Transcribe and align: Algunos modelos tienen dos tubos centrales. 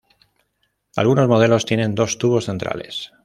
Algunos 0.95 1.27
modelos 1.27 1.63
tienen 1.67 1.93
dos 1.93 2.17
tubos 2.17 2.45
centrales. 2.45 3.11